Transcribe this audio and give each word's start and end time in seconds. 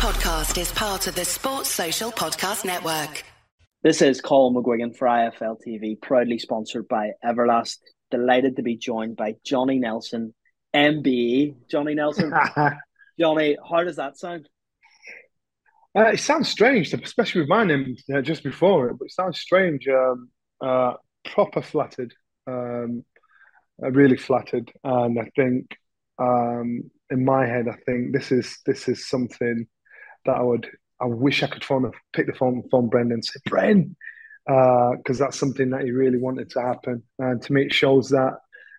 podcast 0.00 0.58
is 0.58 0.72
part 0.72 1.06
of 1.08 1.14
the 1.14 1.26
Sports 1.26 1.68
Social 1.68 2.10
Podcast 2.10 2.64
Network. 2.64 3.22
This 3.82 4.00
is 4.00 4.22
Colin 4.22 4.54
McGuigan 4.54 4.96
for 4.96 5.06
IFL 5.06 5.58
TV, 5.62 6.00
proudly 6.00 6.38
sponsored 6.38 6.88
by 6.88 7.10
Everlast. 7.22 7.76
Delighted 8.10 8.56
to 8.56 8.62
be 8.62 8.78
joined 8.78 9.18
by 9.18 9.34
Johnny 9.44 9.78
Nelson, 9.78 10.32
MBE. 10.74 11.68
Johnny 11.70 11.94
Nelson. 11.94 12.32
Johnny, 13.20 13.58
how 13.70 13.84
does 13.84 13.96
that 13.96 14.16
sound? 14.16 14.48
Uh, 15.94 16.12
it 16.14 16.20
sounds 16.20 16.48
strange, 16.48 16.94
especially 16.94 17.42
with 17.42 17.50
my 17.50 17.64
name 17.64 17.94
uh, 18.10 18.22
just 18.22 18.42
before 18.42 18.88
it, 18.88 18.98
but 18.98 19.04
it 19.04 19.12
sounds 19.12 19.38
strange. 19.38 19.86
Um, 19.86 20.30
uh, 20.62 20.94
proper 21.26 21.60
flattered, 21.60 22.14
um, 22.46 23.04
uh, 23.82 23.90
really 23.90 24.16
flattered, 24.16 24.72
and 24.82 25.18
I 25.20 25.30
think 25.36 25.76
um, 26.18 26.90
in 27.10 27.22
my 27.22 27.44
head, 27.44 27.68
I 27.68 27.76
think 27.84 28.14
this 28.14 28.32
is 28.32 28.60
this 28.64 28.88
is 28.88 29.06
something 29.06 29.66
that 30.24 30.36
I 30.36 30.42
would 30.42 30.68
I 31.00 31.06
wish 31.06 31.42
I 31.42 31.46
could 31.46 31.64
phone 31.64 31.90
pick 32.12 32.26
the 32.26 32.32
phone 32.32 32.62
phone 32.70 32.88
Brendan 32.88 33.14
and 33.14 33.24
say 33.24 33.40
Bren 33.48 33.94
because 34.46 35.20
uh, 35.20 35.24
that's 35.24 35.38
something 35.38 35.70
that 35.70 35.82
he 35.82 35.90
really 35.90 36.18
wanted 36.18 36.50
to 36.50 36.60
happen 36.60 37.02
and 37.18 37.40
to 37.42 37.52
me 37.52 37.66
it 37.66 37.74
shows 37.74 38.08
that 38.10 38.38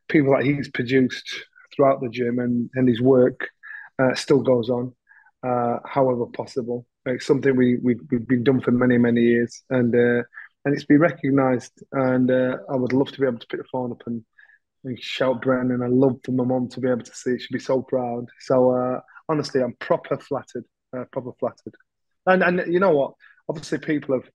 people 0.10 0.34
that 0.36 0.44
he's 0.44 0.70
produced 0.70 1.46
throughout 1.74 2.02
the 2.02 2.10
gym 2.10 2.40
and, 2.40 2.70
and 2.76 2.88
his 2.88 3.02
work 3.02 3.48
uh, 4.00 4.14
still 4.14 4.42
goes 4.42 4.70
on 4.70 4.94
uh, 5.44 5.78
however 5.86 6.26
possible 6.26 6.86
it's 7.06 7.26
something 7.26 7.56
we, 7.56 7.78
we 7.78 7.96
we've 8.12 8.28
been 8.28 8.44
done 8.44 8.62
for 8.62 8.72
many 8.72 8.98
many 8.98 9.22
years 9.22 9.64
and 9.70 9.96
uh, 9.96 10.24
and 10.64 10.76
it's 10.76 10.86
been 10.86 11.00
recognised 11.00 11.84
and 11.94 12.30
uh, 12.30 12.58
I 12.70 12.76
would 12.76 12.94
love 12.94 13.12
to 13.12 13.20
be 13.20 13.28
able 13.28 13.40
to 13.40 13.48
pick 13.48 13.62
the 13.62 13.68
phone 13.72 13.92
up 13.92 14.04
and 14.06 14.24
and 14.84 15.00
shout 15.02 15.42
Brendan. 15.42 15.82
I 15.82 15.88
love 15.88 16.20
for 16.24 16.32
my 16.32 16.44
mum 16.44 16.68
to 16.70 16.80
be 16.80 16.90
able 16.90 17.04
to 17.04 17.16
see. 17.16 17.38
She'd 17.38 17.54
be 17.54 17.60
so 17.60 17.82
proud. 17.82 18.28
So 18.40 18.72
uh, 18.72 19.00
honestly, 19.30 19.62
I'm 19.62 19.76
proper 19.80 20.18
flattered 20.18 20.66
uh, 20.96 21.06
proper 21.12 21.32
flattered. 21.40 21.76
And 22.26 22.44
and 22.44 22.72
you 22.72 22.80
know 22.80 22.92
what? 22.92 23.14
Obviously, 23.50 23.80
people 23.80 24.16
have 24.16 24.30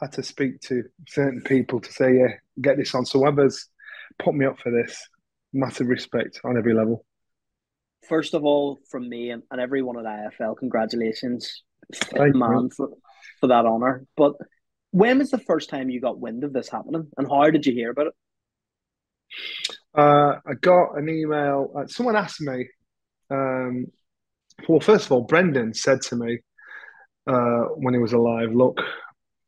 had 0.00 0.12
to 0.12 0.22
speak 0.22 0.60
to 0.60 0.84
certain 1.08 1.42
people 1.42 1.80
to 1.80 1.92
say, 1.92 2.16
yeah, 2.16 2.34
get 2.60 2.76
this 2.76 2.94
on. 2.94 3.04
So 3.04 3.20
whoever's 3.20 3.68
put 4.18 4.34
me 4.34 4.46
up 4.46 4.58
for 4.58 4.70
this, 4.70 5.08
massive 5.52 5.88
respect 5.88 6.40
on 6.44 6.56
every 6.56 6.74
level. 6.74 7.04
First 8.08 8.34
of 8.34 8.44
all, 8.44 8.78
from 8.90 9.08
me 9.08 9.30
and, 9.30 9.42
and 9.50 9.60
everyone 9.60 9.98
at 9.98 10.04
IFL, 10.04 10.56
congratulations, 10.56 11.62
man, 12.16 12.70
for, 12.70 12.90
for 13.40 13.48
that 13.48 13.66
honour. 13.66 14.06
But 14.16 14.34
when 14.92 15.18
was 15.18 15.30
the 15.30 15.38
first 15.38 15.68
time 15.68 15.90
you 15.90 16.00
got 16.00 16.20
wind 16.20 16.44
of 16.44 16.52
this 16.52 16.68
happening, 16.68 17.08
and 17.16 17.28
how 17.28 17.50
did 17.50 17.66
you 17.66 17.72
hear 17.72 17.90
about 17.90 18.06
it? 18.08 18.12
Uh, 19.94 20.38
I 20.46 20.54
got 20.60 20.96
an 20.96 21.08
email. 21.08 21.72
Uh, 21.76 21.86
someone 21.86 22.16
asked 22.16 22.40
me 22.40 22.68
um, 23.30 23.86
well, 24.66 24.80
first 24.80 25.06
of 25.06 25.12
all, 25.12 25.22
Brendan 25.22 25.74
said 25.74 26.02
to 26.02 26.16
me 26.16 26.38
uh, 27.26 27.64
when 27.76 27.94
he 27.94 28.00
was 28.00 28.12
alive, 28.12 28.50
"Look, 28.52 28.80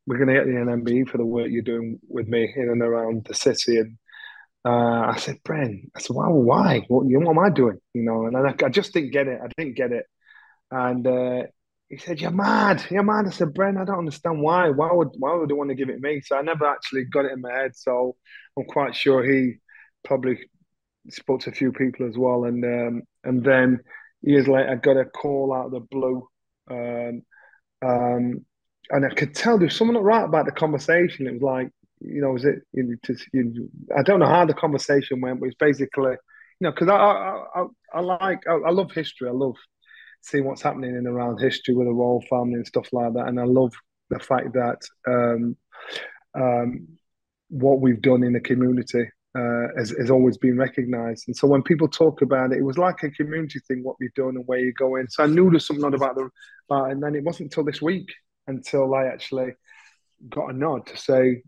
we're 0.06 0.18
going 0.18 0.28
to 0.28 0.34
get 0.34 0.46
the 0.46 0.58
NMB 0.58 1.08
for 1.08 1.18
the 1.18 1.24
work 1.24 1.48
you're 1.50 1.62
doing 1.62 1.98
with 2.08 2.28
me 2.28 2.52
in 2.54 2.68
and 2.68 2.82
around 2.82 3.24
the 3.24 3.34
city." 3.34 3.78
And 3.78 3.98
uh, 4.64 5.10
I 5.10 5.16
said, 5.18 5.42
"Bren," 5.42 5.90
I 5.96 6.00
said, 6.00 6.14
"Wow, 6.14 6.30
why? 6.32 6.84
What, 6.88 7.06
what 7.06 7.30
am 7.30 7.38
I 7.38 7.50
doing?" 7.50 7.78
You 7.94 8.02
know, 8.02 8.26
and 8.26 8.36
I, 8.36 8.54
I, 8.64 8.68
just 8.68 8.92
didn't 8.92 9.12
get 9.12 9.26
it. 9.26 9.40
I 9.42 9.48
didn't 9.56 9.76
get 9.76 9.92
it. 9.92 10.06
And 10.70 11.06
uh, 11.06 11.42
he 11.88 11.96
said, 11.96 12.20
"You're 12.20 12.30
mad. 12.30 12.84
You're 12.90 13.02
mad." 13.02 13.26
I 13.26 13.30
said, 13.30 13.48
"Bren, 13.48 13.80
I 13.80 13.84
don't 13.84 13.98
understand 13.98 14.40
why. 14.40 14.70
Why 14.70 14.92
would 14.92 15.10
why 15.18 15.34
would 15.34 15.48
they 15.48 15.54
want 15.54 15.70
to 15.70 15.76
give 15.76 15.90
it 15.90 16.00
me?" 16.00 16.20
So 16.20 16.36
I 16.36 16.42
never 16.42 16.66
actually 16.66 17.04
got 17.04 17.24
it 17.24 17.32
in 17.32 17.40
my 17.40 17.52
head. 17.52 17.74
So 17.74 18.16
I'm 18.56 18.64
quite 18.64 18.94
sure 18.94 19.24
he 19.24 19.54
probably 20.04 20.38
spoke 21.08 21.40
to 21.40 21.50
a 21.50 21.54
few 21.54 21.72
people 21.72 22.06
as 22.08 22.16
well, 22.16 22.44
and 22.44 22.64
um, 22.64 23.02
and 23.24 23.42
then 23.42 23.80
years 24.22 24.48
later, 24.48 24.70
I 24.70 24.74
got 24.76 24.96
a 24.96 25.04
call 25.04 25.54
out 25.54 25.66
of 25.66 25.72
the 25.72 25.80
blue. 25.80 26.28
Um, 26.70 27.22
um, 27.82 28.44
and 28.90 29.06
I 29.06 29.10
could 29.14 29.34
tell 29.34 29.58
there 29.58 29.66
was 29.66 29.76
something 29.76 29.96
right 29.96 30.24
about 30.24 30.46
the 30.46 30.52
conversation. 30.52 31.26
It 31.26 31.34
was 31.34 31.42
like, 31.42 31.70
you 32.00 32.20
know, 32.20 32.30
was 32.30 32.44
it, 32.44 32.62
you, 32.72 32.96
just, 33.04 33.24
you, 33.32 33.70
I 33.96 34.02
don't 34.02 34.20
know 34.20 34.26
how 34.26 34.44
the 34.44 34.54
conversation 34.54 35.20
went, 35.20 35.40
but 35.40 35.46
it's 35.46 35.56
basically, 35.56 36.12
you 36.12 36.66
know, 36.66 36.70
because 36.72 36.88
I, 36.88 36.96
I, 36.96 37.44
I, 37.54 37.66
I, 37.94 38.00
like, 38.00 38.40
I, 38.48 38.54
I, 38.54 38.70
love 38.70 38.90
history. 38.92 39.28
I 39.28 39.32
love 39.32 39.56
seeing 40.22 40.44
what's 40.44 40.62
happening 40.62 40.96
in 40.96 41.06
around 41.06 41.38
history 41.38 41.74
with 41.74 41.86
the 41.86 41.92
royal 41.92 42.22
family 42.28 42.54
and 42.54 42.66
stuff 42.66 42.88
like 42.92 43.12
that. 43.14 43.28
And 43.28 43.38
I 43.38 43.44
love 43.44 43.72
the 44.08 44.18
fact 44.18 44.54
that 44.54 44.78
um, 45.06 45.56
um, 46.34 46.88
what 47.48 47.80
we've 47.80 48.02
done 48.02 48.22
in 48.22 48.32
the 48.32 48.40
community 48.40 49.08
uh, 49.38 49.68
has, 49.76 49.90
has, 49.90 50.10
always 50.10 50.36
been 50.36 50.56
recognised. 50.56 51.24
And 51.28 51.36
so 51.36 51.46
when 51.46 51.62
people 51.62 51.86
talk 51.86 52.20
about 52.20 52.52
it, 52.52 52.58
it 52.58 52.64
was 52.64 52.78
like 52.78 53.02
a 53.04 53.10
community 53.10 53.60
thing, 53.66 53.82
what 53.84 53.96
we've 54.00 54.14
done 54.14 54.36
and 54.36 54.46
where 54.46 54.58
you're 54.58 54.72
going. 54.72 55.06
So 55.08 55.22
I 55.22 55.26
knew 55.26 55.50
there's 55.50 55.66
something 55.66 55.94
about 55.94 56.16
the, 56.16 56.28
about, 56.68 56.90
and 56.90 57.02
then 57.02 57.14
it 57.14 57.22
wasn't 57.22 57.46
until 57.46 57.64
this 57.64 57.80
week 57.80 58.08
until 58.48 58.94
I 58.94 59.06
actually 59.06 59.52
got 60.28 60.50
a 60.50 60.52
nod 60.52 60.86
to 60.86 60.96
say, 60.96 61.42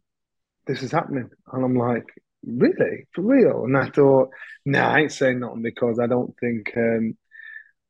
this 0.66 0.82
is 0.82 0.92
happening. 0.92 1.28
And 1.52 1.64
I'm 1.64 1.76
like, 1.76 2.04
really? 2.46 3.06
For 3.12 3.22
real? 3.22 3.64
And 3.64 3.76
I 3.76 3.88
thought, 3.90 4.30
nah, 4.64 4.88
I 4.88 5.00
ain't 5.00 5.12
saying 5.12 5.40
nothing 5.40 5.62
because 5.62 5.98
I 5.98 6.06
don't 6.06 6.34
think, 6.38 6.72
um, 6.76 7.16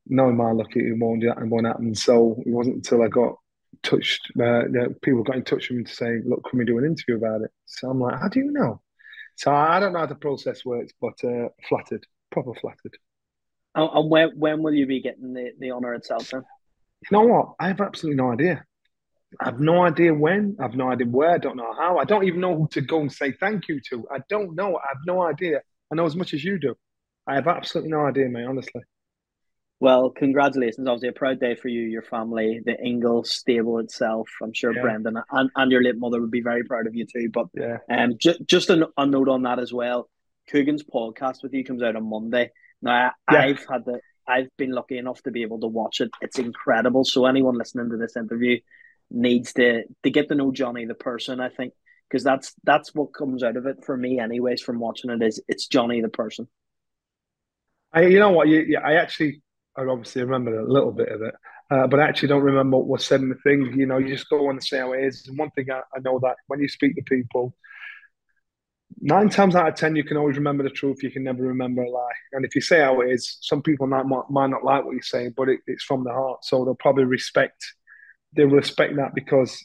knowing 0.06 0.36
my 0.36 0.53
luck, 0.53 0.74
it 0.74 0.98
won't, 0.98 1.22
it 1.22 1.34
won't 1.38 1.66
happen. 1.66 1.94
So 1.94 2.42
it 2.44 2.50
wasn't 2.50 2.76
until 2.76 3.03
I 3.03 3.09
got 3.09 3.36
touched, 3.82 4.32
uh, 4.41 4.62
people 5.03 5.22
got 5.22 5.36
in 5.36 5.44
touch 5.44 5.69
with 5.69 5.78
me 5.78 5.84
to 5.84 5.94
say, 5.94 6.20
look, 6.24 6.44
can 6.48 6.59
we 6.59 6.64
do 6.64 6.78
an 6.78 6.84
interview 6.84 7.16
about 7.16 7.42
it? 7.42 7.50
So 7.66 7.91
I'm 7.91 8.00
like, 8.00 8.19
how 8.20 8.28
do 8.28 8.41
you 8.41 8.50
know? 8.50 8.81
So 9.42 9.53
I 9.53 9.80
don't 9.80 9.92
know 9.92 9.98
how 9.98 10.06
the 10.06 10.14
process 10.14 10.64
works, 10.64 10.92
but 11.00 11.14
uh, 11.25 11.48
flattered, 11.69 12.06
proper 12.30 12.54
flattered. 12.54 12.97
And 13.75 14.08
when 14.08 14.38
when 14.38 14.62
will 14.62 14.72
you 14.72 14.86
be 14.86 15.03
getting 15.03 15.32
the, 15.32 15.50
the 15.58 15.72
honour 15.72 15.94
itself 15.94 16.30
then? 16.30 16.44
You 17.10 17.19
know 17.19 17.22
what? 17.22 17.54
I 17.58 17.66
have 17.66 17.80
absolutely 17.80 18.22
no 18.22 18.30
idea. 18.30 18.64
I 19.41 19.47
have 19.47 19.58
no 19.58 19.82
idea 19.84 20.14
when. 20.14 20.56
I 20.60 20.62
have 20.62 20.76
no 20.76 20.92
idea 20.92 21.08
where. 21.08 21.32
I 21.32 21.38
don't 21.38 21.56
know 21.56 21.75
how. 21.76 21.98
I 21.98 22.04
don't 22.04 22.22
even 22.22 22.41
know 22.41 22.56
who 22.56 22.69
to 22.69 22.82
go 22.82 23.00
and 23.00 23.10
say 23.10 23.32
thank 23.32 23.66
you 23.66 23.80
to. 23.91 24.06
I 24.12 24.19
don't 24.28 24.54
know. 24.54 24.76
I 24.76 24.88
have 24.91 25.03
no 25.06 25.22
idea. 25.22 25.60
I 25.91 25.97
know 25.97 26.06
as 26.06 26.14
much 26.14 26.34
as 26.34 26.44
you 26.44 26.60
do. 26.60 26.76
I 27.26 27.34
have 27.34 27.48
absolutely 27.48 27.91
no 27.91 28.06
idea, 28.06 28.28
mate. 28.28 28.47
Honestly. 28.47 28.82
Well, 29.82 30.10
congratulations. 30.10 30.87
Obviously, 30.87 31.09
a 31.09 31.12
proud 31.12 31.41
day 31.41 31.56
for 31.56 31.66
you, 31.66 31.81
your 31.81 32.03
family, 32.03 32.60
the 32.65 32.81
Ingle 32.81 33.25
stable 33.25 33.81
itself. 33.81 34.28
I'm 34.41 34.53
sure 34.53 34.72
yeah. 34.72 34.81
Brendan 34.81 35.16
and, 35.32 35.50
and 35.56 35.72
your 35.72 35.82
late 35.82 35.98
mother 35.98 36.20
would 36.20 36.31
be 36.31 36.41
very 36.41 36.62
proud 36.62 36.87
of 36.87 36.94
you 36.94 37.04
too. 37.04 37.28
But 37.31 37.48
yeah. 37.53 37.78
um, 37.91 38.16
ju- 38.16 38.38
just 38.47 38.71
a, 38.71 38.88
a, 38.97 39.04
note 39.06 39.28
on 39.28 39.42
that 39.42 39.59
as 39.59 39.72
well. 39.72 40.09
Kugan's 40.48 40.84
podcast 40.84 41.42
with 41.42 41.53
you 41.53 41.65
comes 41.65 41.82
out 41.82 41.97
on 41.97 42.09
Monday. 42.09 42.53
Now, 42.81 43.10
yeah. 43.28 43.38
I've 43.41 43.66
had 43.69 43.84
the 43.84 43.98
I've 44.25 44.56
been 44.56 44.71
lucky 44.71 44.98
enough 44.98 45.21
to 45.25 45.32
be 45.32 45.42
able 45.42 45.59
to 45.59 45.66
watch 45.66 46.00
it. 46.00 46.12
It's 46.21 46.38
incredible. 46.38 47.04
So 47.04 47.26
anyone 47.26 47.59
listening 47.59 47.91
to 47.91 47.97
this 47.97 48.16
interview 48.16 48.60
needs 49.10 49.53
to 49.54 49.82
to 50.04 50.10
get 50.10 50.28
to 50.28 50.37
know 50.37 50.53
Johnny 50.53 50.84
the 50.84 50.94
person. 50.94 51.41
I 51.41 51.48
think 51.48 51.72
because 52.09 52.22
that's 52.22 52.54
that's 52.62 52.94
what 52.94 53.12
comes 53.12 53.42
out 53.42 53.56
of 53.56 53.66
it 53.66 53.84
for 53.84 53.97
me, 53.97 54.21
anyways. 54.21 54.62
From 54.62 54.78
watching 54.78 55.10
it, 55.10 55.25
is 55.25 55.42
it's 55.48 55.66
Johnny 55.66 56.00
the 56.00 56.09
person. 56.09 56.47
I, 57.92 58.03
you 58.03 58.21
know 58.21 58.31
what? 58.31 58.47
You, 58.47 58.60
yeah, 58.60 58.78
I 58.78 58.94
actually 58.94 59.42
I 59.77 59.83
obviously 59.84 60.22
remember 60.22 60.59
a 60.59 60.71
little 60.71 60.93
bit 60.93 61.09
of 61.09 61.22
it, 61.22 61.34
uh, 61.71 61.87
but 61.87 62.00
I 62.00 62.09
actually 62.09 62.28
don't 62.28 62.43
remember 62.43 62.77
what 62.77 62.87
was 62.87 63.06
said 63.06 63.21
in 63.21 63.31
the 63.31 63.37
thing. 63.37 63.72
You 63.78 63.87
know, 63.87 63.99
you 63.99 64.09
just 64.09 64.28
go 64.28 64.49
on 64.49 64.56
and 64.56 64.65
say 64.65 64.78
how 64.78 64.93
it 64.93 65.05
is. 65.05 65.27
And 65.27 65.38
one 65.38 65.50
thing 65.50 65.71
I, 65.71 65.81
I, 65.94 66.00
know 66.00 66.19
that 66.21 66.37
when 66.47 66.60
you 66.60 66.69
speak 66.69 66.94
to 66.97 67.03
people, 67.03 67.55
nine 69.00 69.31
times 69.31 69.56
out 69.56 69.69
of 69.69 69.75
ten, 69.75 69.97
you 69.97 70.05
can 70.05 70.19
always 70.19 70.37
remember 70.37 70.62
the 70.62 70.71
truth. 70.71 71.03
You 71.03 71.10
can 71.10 71.25
never 71.25 71.43
remember 71.43 71.83
a 71.83 71.91
lie. 71.91 72.12
And 72.33 72.44
if 72.44 72.55
you 72.55 72.60
say 72.60 72.81
how 72.81 73.00
it 73.00 73.10
is, 73.10 73.38
some 73.41 73.62
people 73.62 73.87
might 73.87 74.05
might 74.28 74.50
not 74.50 74.65
like 74.65 74.84
what 74.84 74.93
you're 74.93 75.03
saying, 75.03 75.34
but 75.37 75.49
it, 75.49 75.60
it's 75.66 75.84
from 75.84 76.04
the 76.04 76.12
heart, 76.12 76.44
so 76.44 76.65
they'll 76.65 76.75
probably 76.75 77.04
respect. 77.04 77.65
They 78.37 78.44
respect 78.44 78.97
that 78.97 79.15
because 79.15 79.65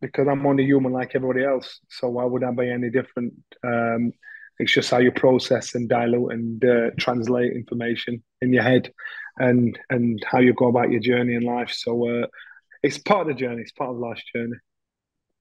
because 0.00 0.28
I'm 0.28 0.46
only 0.46 0.64
human 0.64 0.92
like 0.92 1.12
everybody 1.14 1.44
else. 1.44 1.80
So 1.90 2.08
why 2.08 2.24
would 2.24 2.44
I 2.44 2.50
be 2.50 2.70
any 2.70 2.90
different? 2.90 3.34
Um, 3.62 4.12
it's 4.58 4.72
just 4.72 4.90
how 4.90 4.98
you 4.98 5.10
process 5.10 5.74
and 5.74 5.88
dilute 5.88 6.32
and 6.32 6.64
uh, 6.64 6.90
translate 6.98 7.52
information 7.52 8.22
in 8.40 8.52
your 8.52 8.62
head 8.62 8.92
and 9.38 9.78
and 9.90 10.22
how 10.26 10.38
you 10.38 10.52
go 10.52 10.68
about 10.68 10.90
your 10.90 11.00
journey 11.00 11.34
in 11.34 11.42
life. 11.42 11.70
So 11.72 12.08
uh, 12.08 12.26
it's 12.82 12.98
part 12.98 13.22
of 13.22 13.28
the 13.28 13.40
journey. 13.40 13.62
It's 13.62 13.72
part 13.72 13.90
of 13.90 13.96
life's 13.96 14.22
journey. 14.34 14.56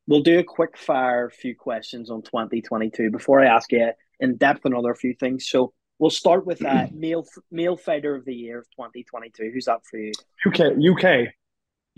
We'll 0.08 0.22
do 0.22 0.40
a 0.40 0.44
quick 0.44 0.78
fire 0.78 1.30
few 1.30 1.56
questions 1.56 2.10
on 2.10 2.22
2022 2.24 3.12
before 3.12 3.42
I 3.42 3.48
ask 3.48 3.72
you 3.72 3.92
in 4.20 4.38
depth 4.38 4.66
another 4.66 4.96
few 4.96 5.14
things. 5.14 5.48
So 5.48 5.74
we'll 6.00 6.10
start 6.10 6.46
with 6.46 6.64
uh, 6.64 6.88
male 6.94 7.26
male 7.52 7.78
fighter 7.78 8.16
of 8.16 8.26
the 8.26 8.34
year 8.34 8.60
of 8.60 8.66
2022. 8.72 9.52
Who's 9.54 9.66
that 9.66 9.86
for 9.86 9.98
you? 9.98 10.12
UK 10.46 10.78
UK 10.92 11.28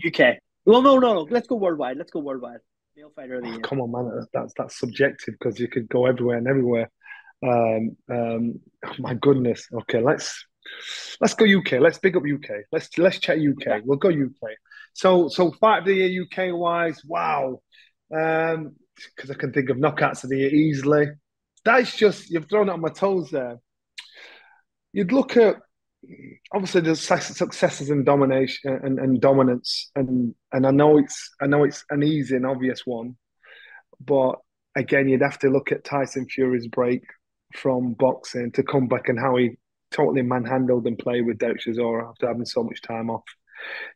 UK. 0.06 0.38
Well, 0.66 0.82
no, 0.82 0.98
no, 0.98 1.14
no. 1.14 1.26
Let's 1.30 1.46
go 1.46 1.56
worldwide. 1.56 1.96
Let's 1.96 2.10
go 2.10 2.20
worldwide. 2.20 2.60
Male 2.96 3.12
fighter 3.14 3.36
of 3.36 3.42
the 3.42 3.48
oh, 3.48 3.52
year. 3.52 3.60
Come 3.60 3.80
on, 3.80 3.90
man. 3.90 4.26
That's 4.32 4.54
that's 4.56 4.78
subjective 4.78 5.34
because 5.38 5.58
you 5.58 5.68
could 5.68 5.88
go 5.88 6.06
everywhere 6.06 6.38
and 6.38 6.48
everywhere. 6.48 6.90
Um, 7.42 7.96
um, 8.10 8.60
oh 8.86 8.94
my 8.98 9.14
goodness. 9.14 9.68
Okay, 9.72 10.00
let's 10.00 10.46
let's 11.20 11.34
go 11.34 11.44
UK. 11.44 11.80
Let's 11.80 11.98
big 11.98 12.16
up 12.16 12.22
UK. 12.22 12.64
Let's 12.72 12.96
let's 12.98 13.18
check 13.18 13.38
UK. 13.38 13.82
We'll 13.84 13.98
go 13.98 14.08
UK. 14.08 14.50
So 14.94 15.28
so 15.28 15.52
fight 15.52 15.80
of 15.80 15.84
the 15.86 15.94
year 15.94 16.22
UK 16.22 16.56
wise. 16.56 17.02
Wow. 17.04 17.60
Um, 18.14 18.76
because 19.16 19.30
I 19.30 19.34
can 19.34 19.52
think 19.52 19.70
of 19.70 19.76
knockouts 19.76 20.24
of 20.24 20.30
the 20.30 20.38
year 20.38 20.54
easily. 20.54 21.06
That's 21.64 21.96
just 21.96 22.30
you've 22.30 22.48
thrown 22.48 22.68
it 22.68 22.72
on 22.72 22.80
my 22.80 22.90
toes 22.90 23.30
there. 23.30 23.58
You'd 24.92 25.12
look 25.12 25.36
at 25.36 25.56
obviously 26.52 26.82
there's 26.82 27.00
successes 27.00 27.90
and 27.90 28.04
domination 28.04 28.78
and, 28.84 28.98
and 28.98 29.20
dominance, 29.20 29.90
and 29.96 30.34
and 30.52 30.66
I 30.66 30.70
know 30.70 30.98
it's 30.98 31.30
I 31.40 31.46
know 31.46 31.64
it's 31.64 31.84
an 31.90 32.02
easy 32.02 32.36
and 32.36 32.46
obvious 32.46 32.82
one, 32.84 33.16
but 34.00 34.36
again, 34.76 35.08
you'd 35.08 35.22
have 35.22 35.38
to 35.40 35.48
look 35.48 35.72
at 35.72 35.84
Tyson 35.84 36.26
Fury's 36.26 36.68
break 36.68 37.02
from 37.54 37.94
boxing 37.94 38.52
to 38.52 38.62
come 38.62 38.88
back 38.88 39.08
and 39.08 39.18
how 39.18 39.36
he 39.36 39.56
totally 39.94 40.22
manhandled 40.22 40.86
and 40.86 40.98
played 40.98 41.26
with 41.26 41.38
Derek 41.38 41.60
Chisora 41.60 42.08
after 42.08 42.26
having 42.26 42.44
so 42.44 42.62
much 42.62 42.82
time 42.82 43.10
off. 43.10 43.24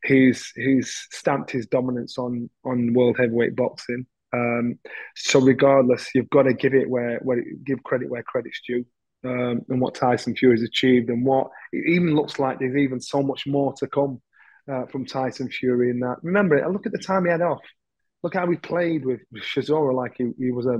He's 0.05 0.53
he's 0.55 1.06
stamped 1.11 1.50
his 1.50 1.67
dominance 1.67 2.17
on 2.19 2.49
on 2.65 2.95
world 2.95 3.17
heavyweight 3.19 3.56
boxing. 3.56 4.06
Um, 4.33 4.79
so 5.17 5.41
regardless, 5.41 6.09
you've 6.15 6.31
got 6.31 6.43
to 6.43 6.55
give 6.55 6.75
it 6.75 6.89
where 6.89 7.19
where 7.23 7.43
give 7.65 7.83
credit 7.83 8.11
where 8.11 8.23
credit's 8.23 8.61
due. 8.67 8.85
Um, 9.25 9.62
and 9.69 9.81
what 9.81 9.97
Tyson 9.97 10.37
Fury 10.37 10.55
has 10.55 10.62
achieved, 10.62 11.11
and 11.11 11.27
what 11.27 11.49
it 11.73 11.85
even 11.89 12.15
looks 12.15 12.39
like 12.39 12.59
there's 12.59 12.77
even 12.77 13.00
so 13.00 13.21
much 13.21 13.49
more 13.49 13.75
to 13.79 13.89
come 13.89 14.23
uh, 14.71 14.87
from 14.87 15.06
Tyson 15.06 15.50
Fury 15.50 15.91
in 15.91 15.99
that. 16.00 16.17
Remember, 16.23 16.65
look 16.71 16.87
at 16.87 16.93
the 16.93 16.99
time 16.99 17.25
he 17.25 17.31
had 17.31 17.43
off. 17.43 17.62
Look 18.23 18.35
how 18.35 18.49
he 18.49 18.56
played 18.56 19.05
with, 19.05 19.21
Chisora 19.35 19.95
like 19.95 20.15
he, 20.19 20.31
he 20.39 20.50
was 20.50 20.67
a, 20.67 20.79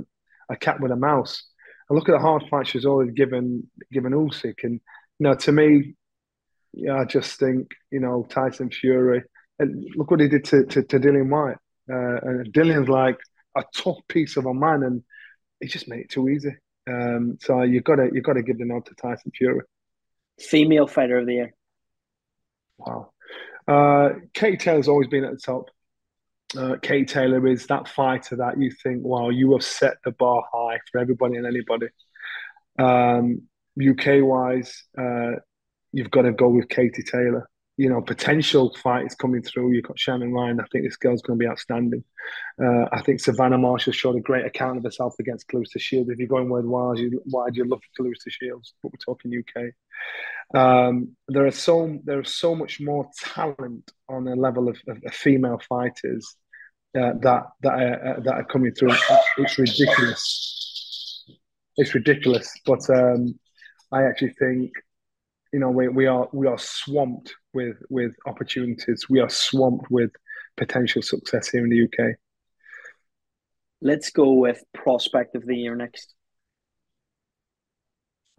a 0.49 0.55
cat 0.55 0.79
with 0.79 0.91
a 0.91 0.95
mouse. 0.95 1.45
And 1.89 1.97
look 1.97 2.07
at 2.09 2.13
the 2.13 2.19
hard 2.19 2.43
fight 2.49 2.67
Chisora 2.67 3.07
had 3.07 3.15
given 3.15 3.69
given 3.91 4.13
Usyk. 4.13 4.63
And 4.63 4.79
know, 5.19 5.35
to 5.35 5.51
me, 5.51 5.95
yeah, 6.73 6.97
I 6.97 7.05
just 7.05 7.39
think 7.39 7.71
you 7.91 7.99
know 7.99 8.25
Tyson 8.29 8.69
Fury. 8.69 9.23
And 9.57 9.85
look 9.95 10.11
what 10.11 10.19
he 10.19 10.27
did 10.27 10.45
to 10.45 10.65
to, 10.65 10.83
to 10.83 10.99
Dillian 10.99 11.29
Whyte. 11.29 11.57
Uh, 11.91 12.19
and 12.21 12.53
Dillian's 12.53 12.89
like 12.89 13.17
a 13.57 13.63
tough 13.75 13.97
piece 14.07 14.37
of 14.37 14.45
a 14.45 14.53
man, 14.53 14.83
and 14.83 15.03
he 15.59 15.67
just 15.67 15.87
made 15.87 16.01
it 16.01 16.09
too 16.09 16.29
easy. 16.29 16.55
Um, 16.89 17.37
so 17.41 17.61
you 17.63 17.81
got 17.81 17.95
to 17.95 18.09
you 18.13 18.21
got 18.21 18.33
to 18.33 18.43
give 18.43 18.57
the 18.57 18.65
nod 18.65 18.85
to 18.85 18.95
Tyson 18.95 19.31
Fury. 19.35 19.61
Female 20.39 20.87
fighter 20.87 21.17
of 21.17 21.25
the 21.25 21.33
year. 21.33 21.53
Wow. 22.77 23.11
Uh, 23.67 24.09
Katie 24.33 24.57
Taylor's 24.57 24.87
always 24.87 25.07
been 25.07 25.25
at 25.25 25.31
the 25.31 25.37
top 25.37 25.69
uh, 26.57 26.75
Kate 26.81 27.07
Taylor 27.07 27.45
is 27.47 27.67
that 27.67 27.87
fighter 27.87 28.37
that 28.37 28.59
you 28.59 28.71
think, 28.71 29.03
wow, 29.03 29.29
you 29.29 29.51
have 29.53 29.63
set 29.63 29.97
the 30.03 30.11
bar 30.11 30.43
high 30.51 30.79
for 30.91 30.99
everybody 30.99 31.35
and 31.35 31.45
anybody. 31.45 31.87
Um, 32.77 33.43
UK 33.79 34.23
wise, 34.23 34.83
uh, 34.97 35.31
you've 35.91 36.11
got 36.11 36.23
to 36.23 36.31
go 36.31 36.49
with 36.49 36.69
Katie 36.69 37.03
Taylor. 37.03 37.49
You 37.77 37.89
know, 37.89 38.01
potential 38.01 38.75
fights 38.83 39.15
coming 39.15 39.41
through. 39.41 39.71
You've 39.71 39.85
got 39.85 39.97
Shannon 39.97 40.33
Ryan. 40.33 40.59
I 40.59 40.65
think 40.69 40.83
this 40.83 40.97
girl's 40.97 41.21
going 41.21 41.39
to 41.39 41.43
be 41.43 41.49
outstanding. 41.49 42.03
Uh, 42.61 42.85
I 42.91 43.01
think 43.03 43.21
Savannah 43.21 43.57
Marshall 43.57 43.93
showed 43.93 44.17
a 44.17 44.21
great 44.21 44.45
account 44.45 44.77
of 44.77 44.83
herself 44.83 45.15
against 45.17 45.47
Claressa 45.47 45.79
Shields. 45.79 46.09
If 46.09 46.19
you're 46.19 46.27
going 46.27 46.49
worldwide, 46.49 46.97
you, 46.97 47.21
wide, 47.27 47.55
you 47.55 47.63
look 47.63 47.81
at 47.81 48.03
Claressa 48.03 48.29
Shields, 48.29 48.73
but 48.83 48.91
we're 48.91 48.97
talking 48.97 49.31
UK. 49.33 49.71
Um, 50.53 51.15
there 51.29 51.45
are 51.45 51.51
so 51.51 51.99
there 52.03 52.19
is 52.19 52.35
so 52.35 52.53
much 52.53 52.81
more 52.81 53.07
talent 53.17 53.91
on 54.09 54.25
the 54.25 54.35
level 54.35 54.67
of, 54.67 54.77
of, 54.87 54.97
of 55.05 55.13
female 55.13 55.61
fighters 55.69 56.35
uh, 56.97 57.13
that 57.21 57.43
that 57.61 57.73
are, 57.73 58.07
uh, 58.07 58.19
that 58.21 58.33
are 58.33 58.45
coming 58.45 58.73
through. 58.73 58.93
It's 59.37 59.57
ridiculous. 59.57 61.23
It's 61.77 61.93
ridiculous. 61.93 62.51
But 62.65 62.89
um, 62.89 63.39
I 63.91 64.03
actually 64.03 64.33
think 64.39 64.71
you 65.53 65.59
know 65.59 65.69
we, 65.69 65.87
we 65.87 66.05
are 66.05 66.27
we 66.31 66.47
are 66.47 66.57
swamped 66.57 67.33
with 67.53 67.77
with 67.89 68.13
opportunities. 68.25 69.07
We 69.09 69.19
are 69.19 69.29
swamped 69.29 69.89
with 69.89 70.11
potential 70.57 71.01
success 71.01 71.49
here 71.49 71.63
in 71.63 71.69
the 71.69 71.83
UK. 71.83 72.15
Let's 73.81 74.09
go 74.11 74.33
with 74.33 74.61
prospect 74.73 75.35
of 75.35 75.45
the 75.45 75.55
year 75.55 75.75
next. 75.75 76.13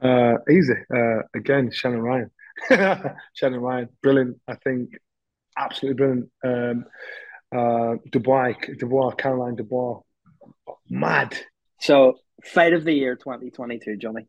Uh, 0.02 0.34
easy. 0.50 0.74
Uh, 0.94 1.22
again, 1.34 1.70
Shannon 1.72 2.00
Ryan. 2.00 2.30
Shannon 3.34 3.60
Ryan, 3.60 3.88
brilliant. 4.02 4.40
I 4.48 4.54
think 4.56 4.90
absolutely 5.56 5.96
brilliant. 5.96 6.30
Um, 6.44 6.84
uh, 7.54 7.96
Dubois, 8.10 8.54
Dubois, 8.78 9.12
Caroline 9.12 9.56
Dubois, 9.56 10.00
mad. 10.88 11.36
So, 11.80 12.18
fight 12.44 12.72
of 12.72 12.84
the 12.84 12.92
year 12.92 13.16
2022, 13.16 13.96
Johnny. 13.96 14.26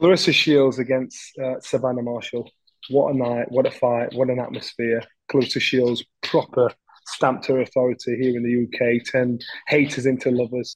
Claressa 0.00 0.32
Shields 0.32 0.78
against 0.78 1.38
uh, 1.38 1.60
Savannah 1.60 2.02
Marshall. 2.02 2.50
What 2.90 3.14
a 3.14 3.16
night! 3.16 3.50
What 3.50 3.66
a 3.66 3.70
fight! 3.70 4.12
What 4.14 4.28
an 4.28 4.40
atmosphere! 4.40 5.02
Claressa 5.30 5.60
Shields 5.60 6.04
proper 6.22 6.72
stamped 7.06 7.46
her 7.46 7.60
authority 7.60 8.16
here 8.20 8.36
in 8.36 8.42
the 8.42 8.64
UK. 8.64 9.04
Turned 9.10 9.44
haters 9.68 10.06
into 10.06 10.30
lovers. 10.30 10.74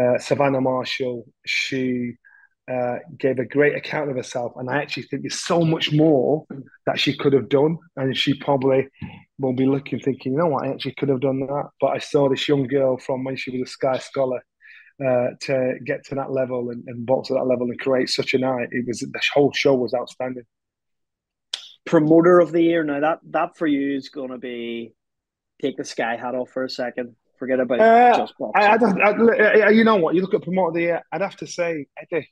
Uh, 0.00 0.18
Savannah 0.18 0.60
Marshall, 0.60 1.24
she 1.46 2.14
uh, 2.70 2.96
gave 3.18 3.38
a 3.38 3.44
great 3.44 3.76
account 3.76 4.10
of 4.10 4.16
herself, 4.16 4.52
and 4.56 4.70
I 4.70 4.78
actually 4.78 5.04
think 5.04 5.22
there's 5.22 5.40
so 5.40 5.60
much 5.60 5.92
more 5.92 6.46
that 6.86 6.98
she 6.98 7.16
could 7.16 7.32
have 7.32 7.48
done, 7.48 7.76
and 7.96 8.16
she 8.16 8.34
probably 8.34 8.88
will 9.38 9.52
be 9.52 9.66
looking, 9.66 10.00
thinking, 10.00 10.32
you 10.32 10.38
know 10.38 10.46
what, 10.46 10.64
I 10.64 10.70
actually 10.70 10.94
could 10.98 11.10
have 11.10 11.20
done 11.20 11.40
that. 11.40 11.68
But 11.80 11.88
I 11.88 11.98
saw 11.98 12.28
this 12.28 12.48
young 12.48 12.66
girl 12.66 12.96
from 12.98 13.24
when 13.24 13.36
she 13.36 13.50
was 13.50 13.68
a 13.68 13.72
Sky 13.72 13.98
Scholar 13.98 14.42
uh, 15.00 15.30
to 15.40 15.74
get 15.84 16.04
to 16.06 16.14
that 16.16 16.30
level 16.30 16.70
and, 16.70 16.84
and 16.86 17.06
box 17.06 17.30
at 17.30 17.34
that 17.34 17.46
level 17.46 17.68
and 17.68 17.80
create 17.80 18.08
such 18.08 18.34
a 18.34 18.38
night. 18.38 18.68
It 18.70 18.86
was 18.86 19.00
the 19.00 19.20
whole 19.32 19.52
show 19.52 19.74
was 19.74 19.94
outstanding. 19.94 20.44
Promoter 21.84 22.40
of 22.40 22.52
the 22.52 22.62
year 22.62 22.82
now 22.82 23.00
that 23.00 23.18
that 23.30 23.58
for 23.58 23.66
you 23.66 23.96
is 23.96 24.08
going 24.08 24.30
to 24.30 24.38
be 24.38 24.94
take 25.60 25.76
the 25.76 25.84
sky 25.84 26.16
hat 26.16 26.34
off 26.34 26.50
for 26.50 26.64
a 26.64 26.70
second. 26.70 27.14
Forget 27.38 27.60
about 27.60 27.80
uh, 27.80 28.16
just 28.16 28.34
boxing. 28.38 28.62
I, 28.62 28.76
I, 28.76 29.66
I, 29.66 29.70
you 29.70 29.84
know 29.84 29.96
what? 29.96 30.14
You 30.14 30.22
look 30.22 30.34
at 30.34 30.42
promoter 30.42 30.68
of 30.68 30.74
the 30.74 30.80
year. 30.80 31.02
I'd 31.12 31.20
have 31.20 31.36
to 31.38 31.46
say 31.46 31.86
Eddie. 32.00 32.28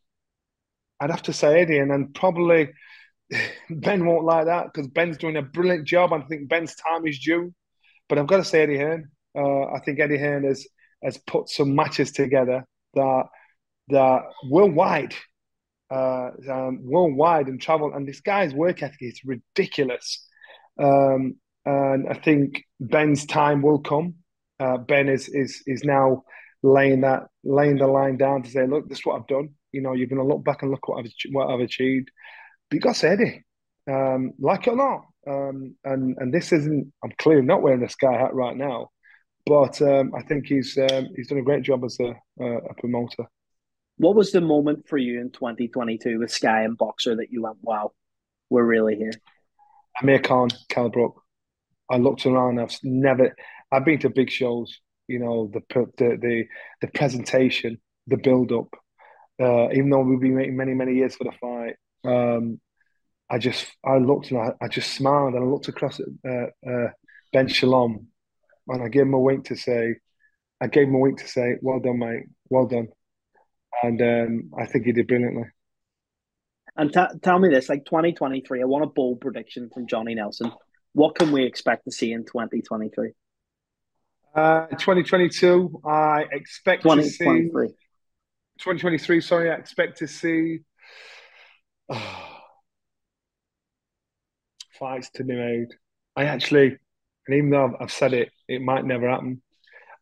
I'd 1.00 1.10
have 1.10 1.22
to 1.22 1.32
say 1.32 1.60
Eddie, 1.60 1.78
and 1.78 1.90
then 1.90 2.12
probably 2.14 2.70
Ben 3.70 4.06
won't 4.06 4.24
like 4.24 4.46
that 4.46 4.66
because 4.72 4.88
Ben's 4.88 5.18
doing 5.18 5.36
a 5.36 5.42
brilliant 5.42 5.86
job. 5.86 6.12
I 6.12 6.20
think 6.22 6.48
Ben's 6.48 6.76
time 6.76 7.06
is 7.06 7.18
due, 7.18 7.52
but 8.08 8.18
I've 8.18 8.26
got 8.26 8.38
to 8.38 8.44
say 8.44 8.62
Eddie 8.62 8.78
Hearn. 8.78 9.10
Uh, 9.36 9.64
I 9.64 9.80
think 9.84 9.98
Eddie 9.98 10.18
Hearn 10.18 10.44
has 10.44 10.66
has 11.04 11.18
put 11.18 11.48
some 11.48 11.74
matches 11.74 12.12
together 12.12 12.64
that 12.94 13.24
that 13.88 14.22
worldwide, 14.48 15.14
uh, 15.90 16.30
um, 16.50 16.80
worldwide 16.82 17.48
and 17.48 17.60
travel. 17.60 17.92
And 17.94 18.06
this 18.06 18.20
guy's 18.20 18.54
work 18.54 18.82
ethic 18.82 18.98
is 19.00 19.20
ridiculous. 19.24 20.26
Um, 20.80 21.36
and 21.64 22.08
I 22.08 22.14
think 22.14 22.64
Ben's 22.80 23.26
time 23.26 23.62
will 23.62 23.80
come. 23.80 24.14
Uh, 24.58 24.78
ben 24.78 25.08
is 25.08 25.28
is 25.28 25.62
is 25.66 25.84
now 25.84 26.22
laying 26.62 27.00
that 27.00 27.24
laying 27.44 27.78
the 27.78 27.86
line 27.86 28.16
down 28.16 28.42
to 28.42 28.50
say, 28.50 28.66
look, 28.66 28.88
this 28.88 28.98
is 28.98 29.06
what 29.06 29.20
I've 29.20 29.26
done 29.26 29.50
you 29.72 29.80
know, 29.80 29.94
you're 29.94 30.06
going 30.06 30.20
to 30.20 30.26
look 30.26 30.44
back 30.44 30.62
and 30.62 30.70
look 30.70 30.86
what 30.86 31.04
I've 31.04 31.10
what 31.32 31.50
I've 31.50 31.60
achieved. 31.60 32.10
But 32.68 32.76
you 32.76 32.80
got 32.80 32.96
to 32.96 33.10
Eddie, 33.10 33.42
um, 33.90 34.32
like 34.38 34.66
it 34.66 34.70
or 34.70 34.76
not. 34.76 35.02
Um, 35.26 35.76
and 35.84 36.16
and 36.18 36.32
this 36.32 36.52
isn't. 36.52 36.92
I'm 37.02 37.12
clearly 37.18 37.44
not 37.44 37.62
wearing 37.62 37.82
a 37.82 37.88
sky 37.88 38.12
hat 38.12 38.34
right 38.34 38.56
now, 38.56 38.90
but 39.46 39.80
um, 39.82 40.12
I 40.14 40.22
think 40.22 40.46
he's 40.46 40.78
um, 40.78 41.08
he's 41.16 41.28
done 41.28 41.38
a 41.38 41.42
great 41.42 41.62
job 41.62 41.84
as 41.84 41.98
a, 42.00 42.14
a 42.44 42.74
promoter. 42.78 43.26
What 43.96 44.16
was 44.16 44.32
the 44.32 44.40
moment 44.40 44.88
for 44.88 44.98
you 44.98 45.20
in 45.20 45.30
2022 45.30 46.18
with 46.18 46.30
Sky 46.30 46.62
and 46.62 46.78
Boxxer 46.78 47.16
that 47.16 47.30
you 47.30 47.42
went, 47.42 47.58
"Wow, 47.62 47.92
we're 48.50 48.64
really 48.64 48.96
here"? 48.96 49.12
Amir 50.00 50.20
Khan, 50.20 50.48
Kell 50.68 50.88
Brook. 50.88 51.22
I 51.90 51.96
looked 51.96 52.26
around. 52.26 52.60
I've 52.60 52.76
never. 52.82 53.34
I've 53.70 53.84
been 53.84 53.98
to 54.00 54.10
big 54.10 54.30
shows. 54.30 54.80
You 55.08 55.18
know 55.18 55.50
the 55.52 55.62
the 55.98 56.16
the, 56.20 56.44
the 56.80 56.88
presentation, 56.88 57.80
the 58.06 58.16
build 58.16 58.52
up, 58.52 58.68
uh, 59.40 59.70
even 59.70 59.90
though 59.90 60.00
we've 60.00 60.20
been 60.20 60.36
waiting 60.36 60.56
many, 60.56 60.74
many 60.74 60.94
years 60.94 61.16
for 61.16 61.24
the 61.24 61.32
fight, 61.32 61.76
um, 62.04 62.60
I 63.28 63.38
just 63.38 63.66
I 63.84 63.98
looked 63.98 64.30
and 64.30 64.40
I, 64.40 64.52
I, 64.60 64.68
just 64.68 64.92
smiled 64.92 65.34
and 65.34 65.42
I 65.42 65.46
looked 65.46 65.68
across 65.68 66.00
at 66.00 66.06
uh, 66.28 66.70
uh, 66.70 66.90
Ben 67.32 67.48
Shalom 67.48 68.08
and 68.68 68.82
I 68.82 68.88
gave 68.88 69.02
him 69.02 69.14
a 69.14 69.20
wink 69.20 69.46
to 69.46 69.56
say, 69.56 69.96
I 70.60 70.66
gave 70.66 70.88
him 70.88 70.94
a 70.94 70.98
wink 70.98 71.18
to 71.20 71.28
say, 71.28 71.56
well 71.60 71.80
done, 71.80 71.98
mate, 71.98 72.24
well 72.48 72.66
done. 72.66 72.88
And 73.82 74.00
um, 74.00 74.50
I 74.58 74.66
think 74.66 74.84
he 74.84 74.92
did 74.92 75.08
brilliantly. 75.08 75.44
And 76.76 76.92
t- 76.92 77.18
tell 77.22 77.38
me 77.38 77.48
this, 77.48 77.68
like 77.68 77.84
2023, 77.84 78.62
I 78.62 78.64
want 78.64 78.84
a 78.84 78.86
bold 78.86 79.20
prediction 79.20 79.70
from 79.72 79.86
Johnny 79.86 80.14
Nelson. 80.14 80.52
What 80.92 81.14
can 81.14 81.32
we 81.32 81.44
expect 81.44 81.84
to 81.84 81.90
see 81.90 82.12
in 82.12 82.24
2023? 82.24 83.12
Uh, 84.34 84.66
2022, 84.66 85.82
I 85.84 86.24
expect 86.32 86.84
to 86.84 87.02
see 87.02 87.50
2023, 88.58 89.20
sorry, 89.20 89.50
I 89.50 89.54
expect 89.54 89.98
to 89.98 90.06
see 90.06 90.60
oh, 91.90 92.28
fights 94.78 95.10
to 95.16 95.24
be 95.24 95.34
made. 95.34 95.68
I 96.16 96.24
actually, 96.24 96.78
and 97.26 97.36
even 97.36 97.50
though 97.50 97.64
I've, 97.64 97.74
I've, 97.80 97.92
said 97.92 98.12
it, 98.12 98.30
it 98.48 98.62
might 98.62 98.84
never 98.84 99.08
happen. 99.08 99.42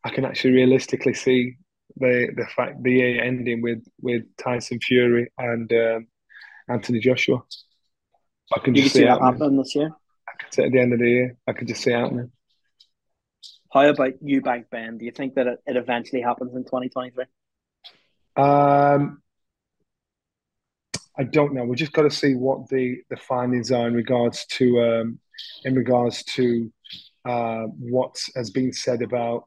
I 0.03 0.09
can 0.09 0.25
actually 0.25 0.53
realistically 0.53 1.13
see 1.13 1.57
the 1.97 2.29
the 2.35 2.45
fact 2.55 2.81
the 2.81 2.91
year 2.91 3.23
ending 3.23 3.61
with 3.61 3.83
with 4.01 4.23
Tyson 4.37 4.79
Fury 4.79 5.31
and 5.37 5.71
um, 5.71 6.07
Anthony 6.69 6.99
Joshua. 6.99 7.41
I 8.53 8.59
can 8.59 8.73
just 8.73 8.93
see, 8.93 8.99
see 8.99 9.05
that 9.05 9.21
happening 9.21 9.57
this 9.57 9.75
year. 9.75 9.91
I 10.27 10.41
can 10.41 10.51
see 10.51 10.63
at 10.63 10.71
the 10.71 10.79
end 10.79 10.93
of 10.93 10.99
the 10.99 11.09
year. 11.09 11.37
I 11.47 11.53
can 11.53 11.67
just 11.67 11.83
see 11.83 11.91
it 11.91 11.99
happening. 11.99 12.31
How 13.71 13.87
about 13.87 14.21
Eubank 14.23 14.69
Benn? 14.69 14.97
Do 14.97 15.05
you 15.05 15.11
think 15.11 15.35
that 15.35 15.47
it, 15.47 15.59
it 15.65 15.77
eventually 15.77 16.21
happens 16.21 16.53
in 16.55 16.65
2023? 16.65 17.23
Um, 18.35 19.21
I 21.17 21.23
don't 21.23 21.53
know. 21.53 21.63
We 21.63 21.75
just 21.75 21.93
got 21.93 22.03
to 22.03 22.11
see 22.11 22.35
what 22.35 22.67
the 22.69 23.01
the 23.09 23.17
findings 23.17 23.71
are 23.71 23.87
in 23.87 23.93
regards 23.93 24.45
to 24.57 24.81
um, 24.81 25.19
in 25.63 25.75
regards 25.75 26.23
to 26.35 26.71
uh, 27.25 27.63
what 27.79 28.15
has 28.35 28.49
been 28.49 28.73
said 28.73 29.01
about 29.01 29.45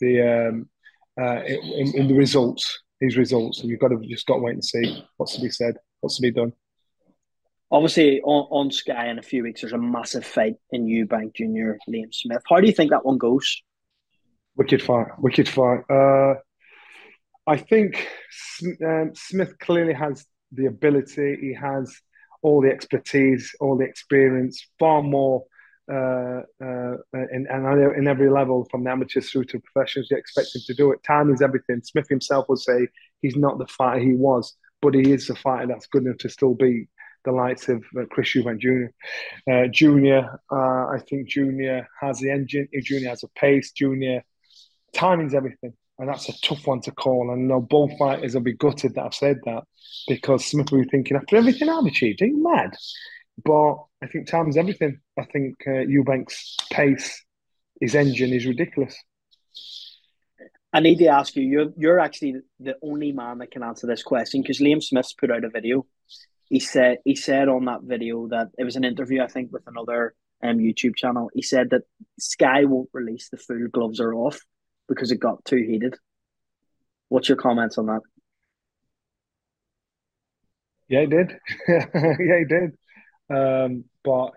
the 0.00 0.48
um, 0.48 0.68
uh, 1.20 1.42
in, 1.44 1.92
in, 1.94 2.08
the 2.08 2.14
results, 2.14 2.82
these 3.00 3.16
results, 3.16 3.60
and 3.60 3.70
you've 3.70 3.80
got 3.80 3.88
to 3.88 3.98
just 4.06 4.26
got 4.26 4.36
to 4.36 4.42
wait 4.42 4.54
and 4.54 4.64
see 4.64 5.02
what's 5.16 5.34
to 5.34 5.40
be 5.40 5.50
said, 5.50 5.76
what's 6.00 6.16
to 6.16 6.22
be 6.22 6.30
done. 6.30 6.52
Obviously, 7.70 8.20
on, 8.20 8.46
on 8.50 8.70
Sky 8.70 9.08
in 9.08 9.18
a 9.18 9.22
few 9.22 9.42
weeks, 9.42 9.62
there's 9.62 9.72
a 9.72 9.78
massive 9.78 10.24
fight 10.24 10.54
in 10.70 10.86
Eubank 10.86 11.34
Junior 11.34 11.78
Liam 11.88 12.12
Smith. 12.14 12.42
How 12.48 12.60
do 12.60 12.66
you 12.66 12.72
think 12.72 12.90
that 12.90 13.04
one 13.04 13.18
goes? 13.18 13.62
Wicked 14.56 14.82
fight, 14.82 15.08
wicked 15.18 15.48
fight. 15.48 15.80
Uh, 15.90 16.34
I 17.46 17.56
think 17.56 18.08
um, 18.84 19.12
Smith 19.14 19.58
clearly 19.58 19.94
has 19.94 20.24
the 20.52 20.66
ability. 20.66 21.38
He 21.40 21.54
has 21.54 21.94
all 22.42 22.60
the 22.60 22.70
expertise, 22.70 23.54
all 23.60 23.76
the 23.76 23.84
experience, 23.84 24.68
far 24.78 25.02
more 25.02 25.44
uh, 25.90 26.42
uh, 26.62 26.96
in, 27.12 27.46
in 27.50 28.08
every 28.08 28.30
level 28.30 28.66
from 28.70 28.84
the 28.84 28.90
amateurs 28.90 29.30
through 29.30 29.44
to 29.44 29.60
professionals. 29.60 30.08
You 30.10 30.16
expect 30.16 30.54
him 30.54 30.62
to 30.66 30.74
do 30.74 30.92
it. 30.92 31.02
Time 31.04 31.32
is 31.32 31.42
everything. 31.42 31.80
Smith 31.82 32.08
himself 32.08 32.46
would 32.48 32.58
say 32.58 32.88
he's 33.22 33.36
not 33.36 33.58
the 33.58 33.66
fighter 33.66 34.00
he 34.00 34.12
was, 34.12 34.56
but 34.82 34.94
he 34.94 35.12
is 35.12 35.26
the 35.26 35.36
fighter 35.36 35.66
that's 35.68 35.86
good 35.86 36.04
enough 36.04 36.18
to 36.18 36.28
still 36.28 36.54
beat 36.54 36.88
the 37.24 37.32
likes 37.32 37.68
of 37.68 37.84
uh, 37.98 38.04
Chris 38.10 38.34
Eubank 38.34 38.60
Jr. 38.60 39.50
Uh, 39.50 39.66
Junior, 39.68 40.40
uh, 40.50 40.86
I 40.94 40.98
think 41.08 41.28
Junior 41.28 41.86
has 42.00 42.20
the 42.20 42.30
engine. 42.30 42.68
Junior 42.82 43.10
has 43.10 43.24
a 43.24 43.28
pace. 43.28 43.72
Junior, 43.72 44.24
timing's 44.94 45.34
everything. 45.34 45.74
And 45.98 46.08
that's 46.08 46.28
a 46.28 46.40
tough 46.42 46.66
one 46.66 46.80
to 46.82 46.92
call. 46.92 47.32
And 47.32 47.52
I 47.52 47.58
both 47.58 47.96
fighters 47.98 48.34
will 48.34 48.42
be 48.42 48.52
gutted 48.52 48.94
that 48.94 49.04
I've 49.04 49.14
said 49.14 49.38
that 49.44 49.64
because 50.08 50.44
Smith 50.44 50.70
will 50.70 50.82
be 50.82 50.88
thinking, 50.88 51.16
after 51.16 51.36
everything 51.36 51.68
I've 51.68 51.86
achieved, 51.86 52.22
are 52.22 52.26
you 52.26 52.42
mad? 52.42 52.74
But 53.44 53.76
I 54.02 54.06
think 54.06 54.28
time's 54.28 54.56
everything. 54.56 55.00
I 55.18 55.24
think 55.24 55.56
uh, 55.66 55.84
Eubank's 55.84 56.56
pace, 56.70 57.24
his 57.80 57.94
engine 57.94 58.32
is 58.32 58.46
ridiculous. 58.46 58.96
I 60.72 60.80
need 60.80 60.98
to 60.98 61.06
ask 61.06 61.36
you, 61.36 61.42
you're, 61.42 61.72
you're 61.76 62.00
actually 62.00 62.36
the 62.60 62.76
only 62.82 63.12
man 63.12 63.38
that 63.38 63.50
can 63.50 63.62
answer 63.62 63.86
this 63.86 64.02
question 64.02 64.42
because 64.42 64.60
Liam 64.60 64.82
Smith's 64.82 65.14
put 65.14 65.30
out 65.30 65.44
a 65.44 65.50
video. 65.50 65.86
He 66.48 66.60
said 66.60 66.98
he 67.04 67.16
said 67.16 67.48
on 67.48 67.64
that 67.64 67.82
video 67.82 68.28
that 68.28 68.48
it 68.56 68.64
was 68.64 68.76
an 68.76 68.84
interview, 68.84 69.22
I 69.22 69.26
think, 69.26 69.52
with 69.52 69.62
another 69.66 70.14
um, 70.42 70.58
YouTube 70.58 70.94
channel. 70.94 71.30
He 71.34 71.42
said 71.42 71.70
that 71.70 71.82
Sky 72.18 72.64
won't 72.64 72.90
release 72.92 73.28
the 73.30 73.36
full 73.36 73.68
gloves 73.72 74.00
are 74.00 74.14
off 74.14 74.38
because 74.88 75.10
it 75.10 75.18
got 75.18 75.44
too 75.44 75.64
heated. 75.66 75.96
What's 77.08 77.28
your 77.28 77.38
comments 77.38 77.78
on 77.78 77.86
that? 77.86 78.00
Yeah, 80.88 81.00
he 81.00 81.06
did. 81.06 81.38
yeah, 81.68 82.38
he 82.38 82.44
did. 82.44 82.76
Um, 83.28 83.84
but 84.04 84.30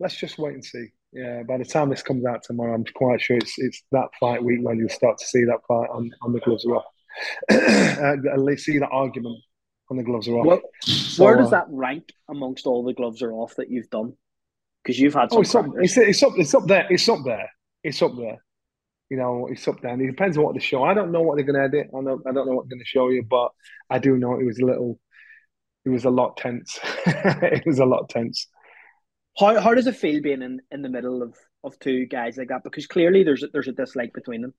let's 0.00 0.16
just 0.16 0.38
wait 0.38 0.54
and 0.54 0.64
see. 0.64 0.88
Yeah, 1.12 1.42
by 1.44 1.58
the 1.58 1.64
time 1.64 1.88
this 1.88 2.02
comes 2.02 2.26
out 2.26 2.42
tomorrow, 2.42 2.74
I'm 2.74 2.84
quite 2.94 3.20
sure 3.20 3.36
it's 3.36 3.54
it's 3.58 3.82
that 3.92 4.08
fight 4.20 4.42
week 4.42 4.60
when 4.62 4.78
you'll 4.78 4.88
start 4.88 5.18
to 5.18 5.26
see 5.26 5.44
that 5.44 5.60
fight 5.66 5.88
on, 5.90 6.10
on 6.22 6.32
the 6.32 6.40
gloves 6.40 6.66
are 6.66 6.76
off. 6.76 6.84
uh, 7.50 8.16
at 8.32 8.40
least 8.40 8.66
see 8.66 8.78
that 8.78 8.90
argument 8.90 9.38
on 9.90 9.96
the 9.96 10.02
gloves 10.02 10.28
are 10.28 10.34
off. 10.34 10.46
Well, 10.46 10.60
so, 10.82 11.24
where 11.24 11.36
does 11.36 11.48
uh, 11.48 11.50
that 11.50 11.66
rank 11.70 12.12
amongst 12.28 12.66
all 12.66 12.84
the 12.84 12.92
gloves 12.92 13.22
are 13.22 13.32
off 13.32 13.54
that 13.56 13.70
you've 13.70 13.90
done? 13.90 14.12
Because 14.82 14.98
you've 14.98 15.14
had. 15.14 15.28
oh, 15.32 15.40
it's 15.40 15.54
up, 15.54 15.66
it's, 15.76 15.96
it's 15.96 16.22
up. 16.22 16.32
It's 16.36 16.54
up 16.54 16.66
there. 16.66 16.86
It's 16.90 17.08
up 17.08 17.20
there. 17.24 17.50
It's 17.82 18.02
up 18.02 18.16
there. 18.16 18.38
You 19.08 19.16
know, 19.16 19.48
it's 19.50 19.66
up 19.68 19.80
there. 19.80 19.92
And 19.92 20.02
it 20.02 20.06
depends 20.06 20.36
on 20.36 20.44
what 20.44 20.54
they 20.54 20.60
show. 20.60 20.82
I 20.82 20.94
don't 20.94 21.12
know 21.12 21.22
what 21.22 21.36
they're 21.36 21.46
going 21.46 21.58
to 21.58 21.78
edit. 21.78 21.90
I 21.96 22.02
don't. 22.02 22.26
I 22.26 22.32
don't 22.32 22.46
know 22.46 22.56
what 22.56 22.68
they're 22.68 22.76
going 22.76 22.84
to 22.84 22.84
show 22.84 23.08
you, 23.08 23.22
but 23.22 23.50
I 23.88 23.98
do 23.98 24.16
know 24.16 24.38
it 24.38 24.44
was 24.44 24.58
a 24.58 24.66
little 24.66 24.98
it 25.86 25.90
was 25.90 26.04
a 26.04 26.10
lot 26.10 26.36
tense. 26.36 26.78
it 27.06 27.64
was 27.64 27.78
a 27.78 27.84
lot 27.84 28.08
tense. 28.10 28.48
How 29.38 29.60
how 29.60 29.72
does 29.72 29.86
it 29.86 29.96
feel 29.96 30.20
being 30.20 30.42
in, 30.42 30.60
in 30.72 30.82
the 30.82 30.88
middle 30.88 31.22
of, 31.22 31.36
of 31.62 31.78
two 31.78 32.06
guys 32.06 32.36
like 32.36 32.48
that? 32.48 32.64
Because 32.64 32.86
clearly 32.88 33.22
there's 33.22 33.44
a, 33.44 33.48
there's 33.48 33.68
a 33.68 33.72
dislike 33.72 34.12
between 34.12 34.42
them. 34.42 34.54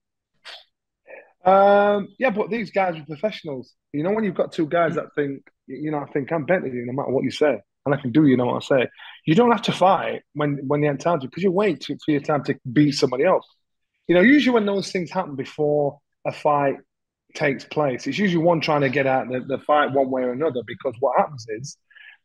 Um, 1.44 2.08
yeah, 2.18 2.30
but 2.30 2.50
these 2.50 2.70
guys 2.70 2.96
are 2.96 3.04
professionals. 3.04 3.74
You 3.92 4.02
know, 4.02 4.12
when 4.12 4.24
you've 4.24 4.34
got 4.34 4.52
two 4.52 4.66
guys 4.66 4.94
that 4.94 5.14
think, 5.14 5.42
you 5.66 5.90
know, 5.90 5.98
I 5.98 6.06
think 6.06 6.32
I'm 6.32 6.46
better 6.46 6.62
than 6.62 6.74
you 6.74 6.86
no 6.86 6.94
matter 6.94 7.10
what 7.10 7.24
you 7.24 7.30
say, 7.30 7.58
and 7.84 7.94
I 7.94 8.00
can 8.00 8.10
do 8.10 8.26
you 8.26 8.38
know 8.38 8.46
what 8.46 8.64
I 8.64 8.80
say. 8.80 8.88
You 9.26 9.34
don't 9.34 9.52
have 9.52 9.62
to 9.62 9.72
fight 9.72 10.22
when 10.32 10.60
when 10.66 10.82
you 10.82 10.88
have 10.88 10.98
time 10.98 11.18
because 11.18 11.42
you 11.42 11.52
wait 11.52 11.84
for 11.84 12.10
your 12.10 12.22
time 12.22 12.42
to 12.44 12.58
beat 12.72 12.92
somebody 12.92 13.24
else. 13.24 13.46
You 14.06 14.14
know, 14.14 14.22
usually 14.22 14.54
when 14.54 14.64
those 14.64 14.90
things 14.90 15.10
happen 15.10 15.36
before 15.36 15.98
a 16.26 16.32
fight 16.32 16.76
takes 17.34 17.64
place. 17.64 18.06
It's 18.06 18.18
usually 18.18 18.42
one 18.42 18.60
trying 18.60 18.80
to 18.82 18.88
get 18.88 19.06
out 19.06 19.28
the, 19.28 19.40
the 19.40 19.58
fight 19.58 19.92
one 19.92 20.10
way 20.10 20.22
or 20.22 20.32
another 20.32 20.62
because 20.66 20.94
what 21.00 21.18
happens 21.18 21.46
is, 21.48 21.76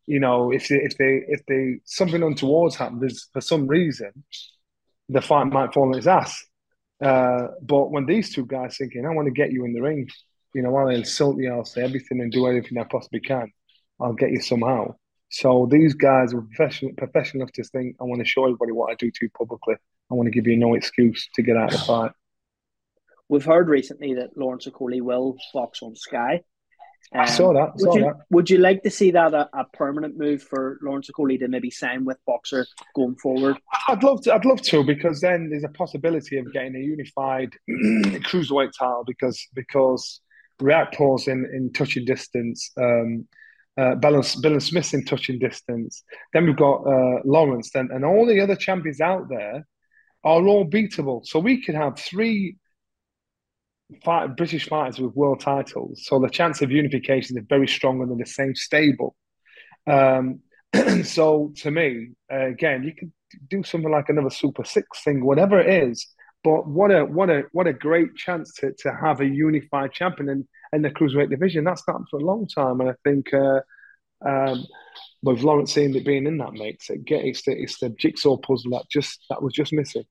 you 0.05 0.19
know, 0.19 0.51
if 0.51 0.67
they, 0.67 0.75
if 0.75 0.97
they 0.97 1.23
if 1.27 1.45
they 1.47 1.79
something 1.85 2.21
untoward 2.23 2.73
happens 2.75 3.29
for 3.31 3.41
some 3.41 3.67
reason, 3.67 4.11
the 5.09 5.21
fight 5.21 5.45
might 5.45 5.73
fall 5.73 5.89
on 5.89 5.97
its 5.97 6.07
ass. 6.07 6.45
Uh, 7.01 7.47
but 7.61 7.91
when 7.91 8.05
these 8.05 8.33
two 8.33 8.45
guys 8.45 8.77
thinking, 8.77 9.05
I 9.05 9.09
want 9.09 9.27
to 9.27 9.33
get 9.33 9.51
you 9.51 9.65
in 9.65 9.73
the 9.73 9.81
ring, 9.81 10.07
you 10.53 10.61
know, 10.61 10.75
I'll 10.75 10.89
insult 10.89 11.37
you, 11.37 11.51
I'll 11.51 11.65
say 11.65 11.83
everything 11.83 12.21
and 12.21 12.31
do 12.31 12.47
everything 12.47 12.77
I 12.77 12.85
possibly 12.85 13.19
can. 13.19 13.51
I'll 13.99 14.13
get 14.13 14.31
you 14.31 14.41
somehow. 14.41 14.95
So 15.29 15.67
these 15.69 15.95
guys 15.95 16.33
were 16.33 16.43
professional, 16.43 16.93
professional 16.95 17.41
enough 17.41 17.53
to 17.53 17.63
think, 17.63 17.95
I 17.99 18.03
want 18.03 18.19
to 18.21 18.25
show 18.25 18.43
everybody 18.43 18.71
what 18.71 18.91
I 18.91 18.95
do 18.95 19.09
to 19.09 19.17
you 19.21 19.29
publicly. 19.31 19.75
I 20.11 20.13
want 20.13 20.27
to 20.27 20.31
give 20.31 20.45
you 20.47 20.55
no 20.57 20.75
excuse 20.75 21.27
to 21.33 21.41
get 21.41 21.57
out 21.57 21.73
of 21.73 21.79
the 21.79 21.85
fight. 21.85 22.11
We've 23.29 23.45
heard 23.45 23.69
recently 23.69 24.15
that 24.15 24.37
Lawrence 24.37 24.67
Okolie 24.67 25.01
will 25.01 25.37
box 25.53 25.81
on 25.81 25.95
Sky. 25.95 26.41
Um, 27.13 27.21
I 27.21 27.25
saw 27.25 27.53
that. 27.53 27.79
Saw 27.79 27.89
would, 27.89 27.95
you, 27.95 28.05
that. 28.05 28.15
would 28.29 28.49
you 28.49 28.57
like 28.57 28.83
to 28.83 28.89
see 28.89 29.11
that 29.11 29.33
a, 29.33 29.49
a, 29.53 29.65
permanent 29.73 30.17
move 30.17 30.41
for 30.41 30.79
Lawrence 30.81 31.09
Okolie 31.11 31.39
to 31.39 31.47
maybe 31.47 31.69
sign 31.69 32.05
with 32.05 32.17
Boxxer 32.27 32.65
going 32.95 33.15
forward? 33.15 33.57
I'd 33.87 34.03
love 34.03 34.21
to. 34.23 34.33
I'd 34.33 34.45
love 34.45 34.61
to 34.63 34.83
because 34.83 35.21
then 35.21 35.49
there's 35.49 35.63
a 35.63 35.69
possibility 35.69 36.37
of 36.37 36.51
getting 36.53 36.75
a 36.75 36.79
unified 36.79 37.53
cruiserweight 37.69 38.71
title 38.77 39.03
because 39.05 39.45
because 39.53 40.21
Riakporhe's 40.61 41.27
in 41.27 41.45
in 41.53 41.71
touching 41.73 42.05
distance. 42.05 42.71
Um, 42.77 43.27
uh, 43.75 43.95
Billam-Smith's 43.95 44.93
in 44.93 45.03
touching 45.03 45.39
distance. 45.39 46.03
Then 46.31 46.45
we've 46.45 46.55
got 46.55 46.81
uh, 46.81 47.21
Lawrence, 47.25 47.71
then, 47.71 47.89
and 47.91 48.05
all 48.05 48.27
the 48.27 48.39
other 48.39 48.55
champions 48.55 49.01
out 49.01 49.29
there 49.29 49.65
are 50.23 50.47
all 50.47 50.69
beatable. 50.69 51.25
So 51.25 51.39
we 51.39 51.59
could 51.63 51.73
have 51.73 51.97
three 51.97 52.57
fight, 54.03 54.35
British 54.35 54.67
fighters 54.67 54.99
with 54.99 55.15
world 55.15 55.39
titles, 55.39 56.05
so 56.05 56.19
the 56.19 56.29
chance 56.29 56.61
of 56.61 56.71
unification 56.71 57.37
is 57.37 57.45
very 57.47 57.67
strong 57.67 58.01
under 58.01 58.15
the 58.15 58.25
same 58.25 58.55
stable. 58.55 59.15
Um, 59.87 60.39
so 61.03 61.53
to 61.57 61.71
me, 61.71 62.11
uh, 62.31 62.47
again, 62.47 62.83
you 62.83 62.93
could 62.93 63.11
do 63.49 63.63
something 63.63 63.91
like 63.91 64.09
another 64.09 64.29
Super 64.29 64.63
Six 64.63 65.03
thing, 65.03 65.25
whatever 65.25 65.59
it 65.59 65.89
is. 65.89 66.07
But 66.43 66.67
what 66.67 66.91
a 66.91 67.05
what 67.05 67.29
a 67.29 67.43
what 67.53 67.67
a 67.67 67.73
great 67.73 68.15
chance 68.15 68.53
to, 68.55 68.73
to 68.79 68.93
have 68.93 69.21
a 69.21 69.25
unified 69.25 69.93
champion 69.93 70.29
in, 70.29 70.47
in 70.73 70.81
the 70.81 70.89
cruiserweight 70.89 71.29
division. 71.29 71.63
That's 71.63 71.87
not 71.87 72.01
for 72.09 72.19
a 72.19 72.25
long 72.25 72.47
time, 72.47 72.81
and 72.81 72.89
I 72.89 72.95
think 73.05 73.33
uh, 73.33 73.61
um, 74.25 74.65
with 75.21 75.41
Lawrence 75.41 75.73
seeing 75.73 75.95
it 75.95 76.05
being 76.05 76.27
in 76.27 76.37
that 76.39 76.53
mix, 76.53 76.89
it 76.89 77.05
get, 77.05 77.23
it's 77.23 77.43
the 77.43 77.53
it's 77.53 77.79
the 77.79 77.89
jigsaw 77.91 78.37
puzzle 78.37 78.71
that 78.71 78.89
just 78.91 79.19
that 79.29 79.41
was 79.41 79.53
just 79.53 79.71
missing. 79.71 80.03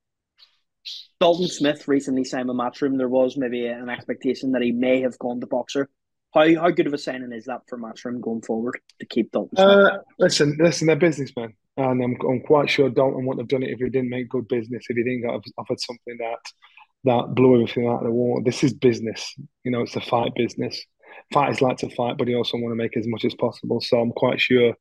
Dalton 1.20 1.48
Smith 1.48 1.86
recently 1.86 2.24
signed 2.24 2.48
with 2.48 2.56
Matchroom. 2.56 2.98
There 2.98 3.08
was 3.08 3.36
maybe 3.36 3.66
an 3.66 3.88
expectation 3.88 4.52
that 4.52 4.62
he 4.62 4.72
may 4.72 5.00
have 5.02 5.18
gone 5.18 5.40
to 5.40 5.46
Boxxer. 5.46 5.86
How 6.34 6.42
how 6.60 6.70
good 6.70 6.86
of 6.86 6.94
a 6.94 6.98
signing 6.98 7.32
is 7.32 7.44
that 7.44 7.60
for 7.68 7.78
Matchroom 7.78 8.20
going 8.20 8.42
forward 8.42 8.80
to 9.00 9.06
keep 9.06 9.32
Dalton? 9.32 9.58
Uh, 9.58 9.98
listen, 10.18 10.56
listen, 10.58 10.86
they're 10.86 10.96
businessmen, 10.96 11.52
and 11.76 12.02
I'm, 12.02 12.16
I'm 12.28 12.40
quite 12.40 12.70
sure 12.70 12.88
Dalton 12.88 13.26
wouldn't 13.26 13.42
have 13.42 13.48
done 13.48 13.62
it 13.62 13.72
if 13.72 13.78
he 13.78 13.90
didn't 13.90 14.08
make 14.08 14.30
good 14.30 14.48
business. 14.48 14.86
If 14.88 14.96
he 14.96 15.02
didn't 15.02 15.22
get 15.22 15.52
offered 15.58 15.80
something 15.80 16.16
that 16.18 16.38
that 17.04 17.34
blew 17.34 17.54
everything 17.54 17.86
out 17.86 17.98
of 17.98 18.04
the 18.04 18.12
water. 18.12 18.42
This 18.44 18.64
is 18.64 18.72
business. 18.72 19.34
You 19.64 19.72
know, 19.72 19.82
it's 19.82 19.96
a 19.96 20.00
fight 20.00 20.32
business. 20.34 20.84
Fighters 21.32 21.60
like 21.60 21.78
to 21.78 21.90
fight, 21.90 22.18
but 22.18 22.26
they 22.26 22.34
also 22.34 22.56
want 22.56 22.72
to 22.72 22.76
make 22.76 22.96
as 22.96 23.06
much 23.06 23.24
as 23.24 23.34
possible. 23.34 23.80
So 23.80 24.00
I'm 24.00 24.12
quite 24.12 24.40
sure 24.40 24.74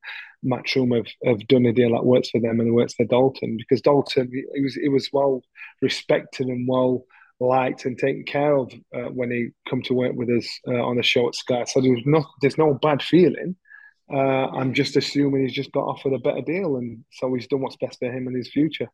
Matchroom 0.44 0.96
have, 0.96 1.06
have 1.24 1.46
done 1.48 1.66
a 1.66 1.72
deal 1.72 1.92
that 1.92 2.04
works 2.04 2.30
for 2.30 2.40
them 2.40 2.60
and 2.60 2.68
it 2.68 2.72
works 2.72 2.94
for 2.94 3.04
Dalton 3.04 3.56
because 3.56 3.80
Dalton 3.80 4.30
he 4.54 4.60
was 4.60 4.76
it 4.76 4.88
was 4.88 5.08
well 5.12 5.42
respected 5.80 6.48
and 6.48 6.66
well 6.68 7.04
liked 7.40 7.84
and 7.84 7.98
taken 7.98 8.24
care 8.24 8.56
of 8.56 8.72
uh, 8.94 9.10
when 9.10 9.30
he 9.30 9.48
come 9.68 9.82
to 9.82 9.94
work 9.94 10.14
with 10.14 10.28
us 10.30 10.48
uh, 10.68 10.82
on 10.82 10.96
the 10.96 11.02
show 11.02 11.28
at 11.28 11.34
Sky. 11.34 11.64
So 11.64 11.80
there's 11.80 12.02
no 12.04 12.24
there's 12.40 12.58
no 12.58 12.74
bad 12.74 13.02
feeling. 13.02 13.56
Uh, 14.12 14.48
I'm 14.48 14.74
just 14.74 14.96
assuming 14.96 15.42
he's 15.42 15.54
just 15.54 15.72
got 15.72 15.84
offered 15.84 16.12
a 16.12 16.18
better 16.18 16.42
deal, 16.42 16.76
and 16.76 17.04
so 17.12 17.32
he's 17.34 17.46
done 17.46 17.60
what's 17.60 17.76
best 17.76 17.98
for 17.98 18.12
him 18.12 18.26
and 18.26 18.36
his 18.36 18.50
future. 18.50 18.88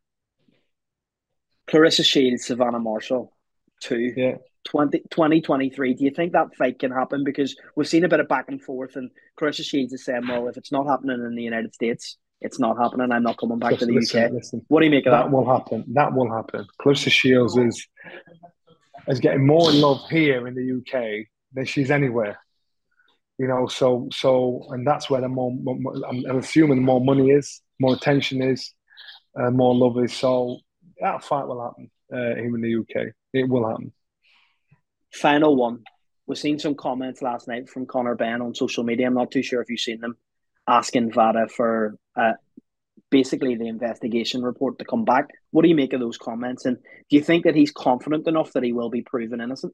Claressa 1.67 2.05
Shields, 2.05 2.45
Savannah 2.45 2.79
Marshall, 2.79 3.33
two. 3.81 4.13
Yeah. 4.15 4.37
20, 4.65 4.99
2023, 5.09 5.93
do 5.93 6.03
you 6.03 6.11
think 6.11 6.33
that 6.33 6.55
fight 6.55 6.79
can 6.79 6.91
happen? 6.91 7.23
Because 7.23 7.55
we've 7.75 7.87
seen 7.87 8.03
a 8.03 8.09
bit 8.09 8.19
of 8.19 8.27
back 8.27 8.45
and 8.47 8.61
forth, 8.61 8.95
and 8.95 9.09
Claressa 9.39 9.63
Shields 9.63 9.93
is 9.93 10.05
saying, 10.05 10.27
well, 10.27 10.47
if 10.47 10.57
it's 10.57 10.71
not 10.71 10.87
happening 10.87 11.19
in 11.25 11.35
the 11.35 11.43
United 11.43 11.73
States, 11.73 12.17
it's 12.41 12.59
not 12.59 12.77
happening. 12.77 13.11
I'm 13.11 13.23
not 13.23 13.37
coming 13.37 13.59
back 13.59 13.71
Just 13.71 13.81
to 13.81 13.85
the 13.87 13.93
listen, 13.93 14.23
UK. 14.23 14.31
Listen. 14.31 14.65
What 14.69 14.79
do 14.79 14.85
you 14.85 14.91
make 14.91 15.05
of 15.05 15.11
that? 15.11 15.23
That 15.23 15.31
will 15.31 15.45
happen. 15.45 15.83
That 15.93 16.13
will 16.13 16.33
happen. 16.33 16.65
Claressa 16.79 17.11
Shields 17.11 17.57
is 17.57 17.85
is 19.07 19.19
getting 19.19 19.45
more 19.45 19.69
in 19.71 19.81
love 19.81 20.07
here 20.09 20.47
in 20.47 20.55
the 20.55 20.77
UK 20.77 21.25
than 21.53 21.65
she's 21.65 21.91
anywhere. 21.91 22.39
You 23.37 23.47
know, 23.47 23.67
so 23.67 24.07
so, 24.11 24.67
and 24.69 24.85
that's 24.85 25.09
where 25.09 25.21
the 25.21 25.29
more, 25.29 25.51
more 25.51 25.93
I'm, 26.07 26.37
assuming 26.37 26.77
the 26.77 26.83
more 26.83 27.01
money 27.01 27.29
is, 27.29 27.61
more 27.79 27.93
attention 27.93 28.41
is, 28.41 28.73
uh, 29.39 29.49
more 29.49 29.75
love 29.75 30.01
is. 30.03 30.13
So 30.13 30.59
that 30.99 31.23
fight 31.23 31.47
will 31.47 31.61
happen 31.61 31.89
uh, 32.13 32.35
here 32.35 32.55
in 32.55 32.61
the 32.61 32.75
UK. 32.75 33.13
It 33.33 33.47
will 33.47 33.67
happen. 33.67 33.93
Final 35.11 35.55
one. 35.55 35.83
We've 36.27 36.37
seen 36.37 36.59
some 36.59 36.75
comments 36.75 37.21
last 37.21 37.47
night 37.47 37.69
from 37.69 37.87
Conor 37.87 38.15
Benn 38.15 38.41
on 38.41 38.53
social 38.53 38.83
media. 38.83 39.07
I'm 39.07 39.15
not 39.15 39.31
too 39.31 39.41
sure 39.41 39.61
if 39.61 39.69
you've 39.69 39.79
seen 39.79 39.99
them 39.99 40.15
asking 40.67 41.11
VADA 41.11 41.47
for 41.49 41.97
uh, 42.15 42.33
basically 43.09 43.55
the 43.55 43.67
investigation 43.67 44.43
report 44.43 44.77
to 44.79 44.85
come 44.85 45.05
back. 45.05 45.29
What 45.51 45.63
do 45.63 45.69
you 45.69 45.75
make 45.75 45.93
of 45.93 45.99
those 45.99 46.17
comments? 46.17 46.65
And 46.65 46.77
do 46.77 47.15
you 47.15 47.21
think 47.21 47.45
that 47.45 47.55
he's 47.55 47.71
confident 47.71 48.27
enough 48.27 48.53
that 48.53 48.63
he 48.63 48.73
will 48.73 48.89
be 48.89 49.01
proven 49.01 49.41
innocent? 49.41 49.73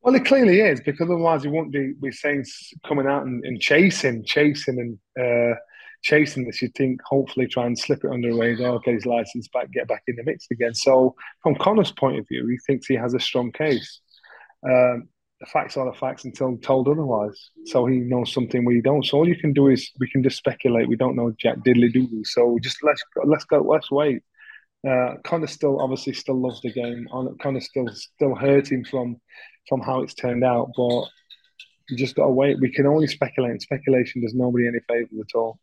Well, 0.00 0.14
it 0.14 0.24
clearly 0.24 0.60
is 0.60 0.80
because 0.80 1.08
otherwise 1.08 1.42
he 1.42 1.48
won't 1.48 1.72
be, 1.72 1.92
be 2.00 2.10
saying 2.10 2.44
coming 2.86 3.06
out 3.06 3.24
and, 3.24 3.44
and 3.44 3.60
chasing, 3.60 4.24
chasing, 4.24 4.98
and 5.16 5.54
uh, 5.54 5.56
chasing 6.02 6.44
this. 6.44 6.60
You'd 6.60 6.74
think 6.74 7.00
hopefully 7.04 7.46
try 7.46 7.66
and 7.66 7.78
slip 7.78 8.02
it 8.02 8.10
under 8.10 8.32
the 8.32 8.38
radar, 8.38 8.80
get 8.80 8.94
his 8.94 9.06
license 9.06 9.46
back, 9.48 9.70
get 9.70 9.86
back 9.86 10.02
in 10.08 10.16
the 10.16 10.24
mix 10.24 10.46
again. 10.50 10.74
So, 10.74 11.14
from 11.42 11.54
Conor's 11.54 11.92
point 11.92 12.18
of 12.18 12.26
view, 12.26 12.48
he 12.48 12.58
thinks 12.66 12.86
he 12.86 12.96
has 12.96 13.14
a 13.14 13.20
strong 13.20 13.52
case. 13.52 14.00
Um, 14.64 15.08
the 15.40 15.46
facts 15.46 15.76
are 15.76 15.86
the 15.86 15.98
facts 15.98 16.24
until 16.24 16.56
told 16.58 16.88
otherwise. 16.88 17.50
So 17.64 17.84
he 17.86 17.98
knows 17.98 18.32
something 18.32 18.64
we 18.64 18.80
don't. 18.80 19.04
So 19.04 19.18
all 19.18 19.28
you 19.28 19.36
can 19.36 19.52
do 19.52 19.68
is 19.68 19.90
we 19.98 20.08
can 20.08 20.22
just 20.22 20.36
speculate. 20.36 20.88
We 20.88 20.96
don't 20.96 21.16
know 21.16 21.34
Jack 21.36 21.58
diddly 21.58 21.92
doo. 21.92 22.22
So 22.24 22.58
just 22.62 22.78
let's 22.84 23.02
let's 23.24 23.44
go. 23.44 23.60
Let's 23.60 23.90
wait. 23.90 24.22
Uh, 24.88 25.14
Conor 25.24 25.48
still 25.48 25.80
obviously 25.80 26.12
still 26.12 26.40
loves 26.40 26.60
the 26.60 26.72
game. 26.72 27.08
Conor 27.40 27.60
still 27.60 27.88
still 27.88 28.36
hurting 28.36 28.84
from 28.84 29.20
from 29.68 29.80
how 29.80 30.02
it's 30.02 30.14
turned 30.14 30.44
out, 30.44 30.70
but 30.76 31.06
you 31.88 31.96
just 31.96 32.14
got 32.14 32.26
to 32.26 32.30
wait. 32.30 32.60
We 32.60 32.72
can 32.72 32.86
only 32.86 33.08
speculate. 33.08 33.62
Speculation 33.62 34.22
does 34.22 34.34
nobody 34.34 34.68
any 34.68 34.78
favors 34.88 35.20
at 35.20 35.36
all. 35.36 35.58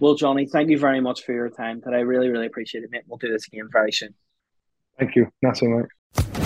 Well, 0.00 0.14
Johnny, 0.14 0.46
thank 0.46 0.68
you 0.68 0.78
very 0.78 1.00
much 1.00 1.22
for 1.24 1.32
your 1.32 1.48
time 1.48 1.80
today. 1.80 1.98
I 1.98 2.00
really, 2.00 2.28
really 2.28 2.46
appreciate 2.46 2.84
it, 2.84 2.90
mate. 2.90 3.04
We'll 3.06 3.18
do 3.18 3.32
this 3.32 3.46
again 3.46 3.68
very 3.72 3.92
soon. 3.92 4.14
Thank 4.98 5.14
you. 5.16 5.30
That's 5.42 5.62
all 5.62 5.68
right. 5.68 6.45